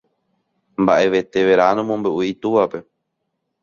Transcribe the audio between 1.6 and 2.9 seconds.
nomombe'úi itúvape.